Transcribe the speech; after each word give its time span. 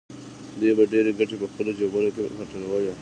دوی 0.59 0.71
به 0.77 0.83
ډېرې 0.91 1.11
ګټې 1.19 1.35
په 1.41 1.47
خپلو 1.51 1.71
جېبونو 1.77 2.09
کې 2.15 2.23
پټولې 2.37 2.93